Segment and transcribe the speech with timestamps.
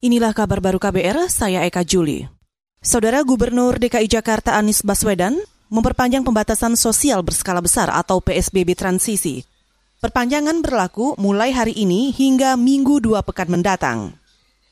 [0.00, 2.24] Inilah kabar baru KBR, saya Eka Juli.
[2.80, 5.36] Saudara Gubernur DKI Jakarta Anies Baswedan
[5.68, 9.44] memperpanjang pembatasan sosial berskala besar atau PSBB transisi.
[10.00, 14.16] Perpanjangan berlaku mulai hari ini hingga minggu dua pekan mendatang.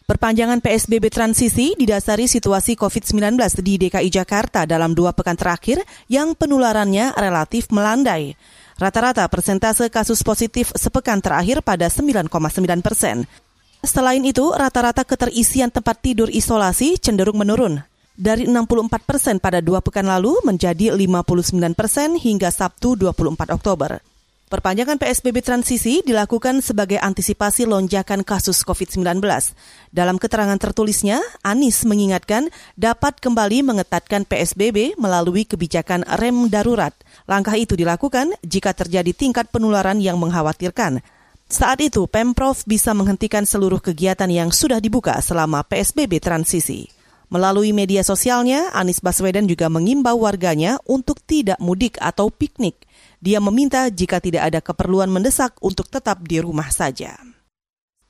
[0.09, 7.13] Perpanjangan PSBB transisi didasari situasi COVID-19 di DKI Jakarta dalam dua pekan terakhir yang penularannya
[7.21, 8.33] relatif melandai.
[8.81, 12.33] Rata-rata persentase kasus positif sepekan terakhir pada 9,9
[12.81, 13.29] persen.
[13.83, 17.83] Selain itu, rata-rata keterisian tempat tidur isolasi cenderung menurun.
[18.19, 24.03] Dari 64 persen pada dua pekan lalu menjadi 59 persen hingga Sabtu 24 Oktober.
[24.49, 29.21] Perpanjangan PSBB transisi dilakukan sebagai antisipasi lonjakan kasus COVID-19.
[29.93, 36.97] Dalam keterangan tertulisnya, Anies mengingatkan dapat kembali mengetatkan PSBB melalui kebijakan rem darurat.
[37.29, 41.05] Langkah itu dilakukan jika terjadi tingkat penularan yang mengkhawatirkan.
[41.49, 46.93] Saat itu, Pemprov bisa menghentikan seluruh kegiatan yang sudah dibuka selama PSBB transisi.
[47.33, 52.77] Melalui media sosialnya, Anies Baswedan juga mengimbau warganya untuk tidak mudik atau piknik.
[53.25, 57.17] Dia meminta jika tidak ada keperluan mendesak untuk tetap di rumah saja.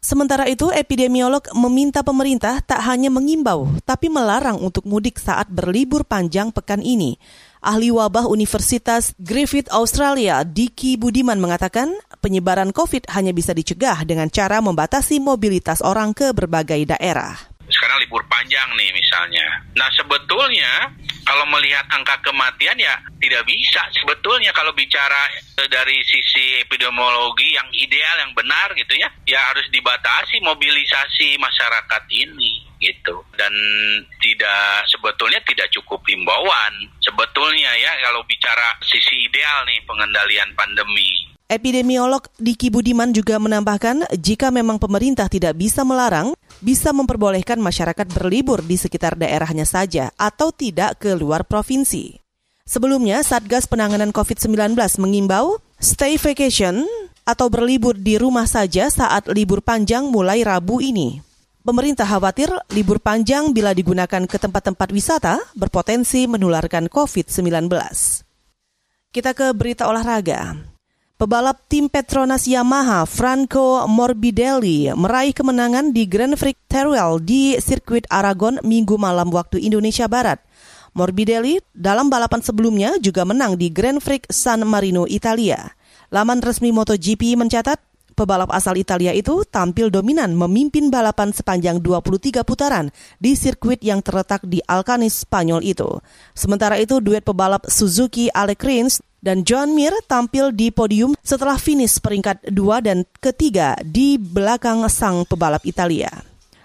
[0.03, 6.51] Sementara itu, epidemiolog meminta pemerintah tak hanya mengimbau, tapi melarang untuk mudik saat berlibur panjang
[6.51, 7.19] pekan ini.
[7.59, 11.91] Ahli wabah Universitas Griffith Australia, Diki Budiman mengatakan
[12.23, 17.35] penyebaran COVID hanya bisa dicegah dengan cara membatasi mobilitas orang ke berbagai daerah.
[17.67, 19.45] Sekarang libur panjang nih misalnya.
[19.75, 20.95] Nah sebetulnya
[21.29, 25.29] kalau melihat angka kematian ya tidak bisa sebetulnya kalau bicara
[25.69, 32.68] dari sisi epidemiologi yang ideal yang benar gitu ya ya harus dibatasi mobilisasi masyarakat ini
[32.79, 33.51] gitu dan
[34.23, 42.29] tidak sebetulnya tidak cukup himbauan sebetulnya ya kalau bicara sisi ideal nih pengendalian pandemi Epidemiolog
[42.37, 48.77] Diki Budiman juga menambahkan jika memang pemerintah tidak bisa melarang, bisa memperbolehkan masyarakat berlibur di
[48.77, 52.21] sekitar daerahnya saja atau tidak ke luar provinsi.
[52.69, 56.85] Sebelumnya, Satgas Penanganan COVID-19 mengimbau stay vacation
[57.25, 61.28] atau berlibur di rumah saja saat libur panjang mulai Rabu ini.
[61.69, 67.69] Pemerintah khawatir libur panjang bila digunakan ke tempat-tempat wisata berpotensi menularkan COVID-19.
[69.13, 70.57] Kita ke berita olahraga.
[71.21, 78.57] Pebalap tim Petronas Yamaha Franco Morbidelli meraih kemenangan di Grand Prix Teruel di sirkuit Aragon
[78.65, 80.41] minggu malam waktu Indonesia Barat.
[80.97, 85.77] Morbidelli dalam balapan sebelumnya juga menang di Grand Prix San Marino, Italia.
[86.09, 87.77] Laman resmi MotoGP mencatat
[88.19, 92.91] pebalap asal Italia itu tampil dominan memimpin balapan sepanjang 23 putaran
[93.23, 95.87] di sirkuit yang terletak di Alcanis, Spanyol itu.
[96.35, 102.03] Sementara itu, duet pebalap Suzuki Alex Rins dan John Mir tampil di podium setelah finish
[102.03, 106.11] peringkat dua dan ketiga di belakang sang pebalap Italia.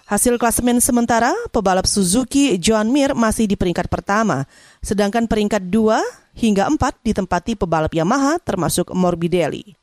[0.09, 4.49] Hasil klasemen sementara, pebalap Suzuki John Mir masih di peringkat pertama,
[4.81, 6.01] sedangkan peringkat dua
[6.33, 9.82] hingga empat ditempati pebalap Yamaha termasuk Morbidelli.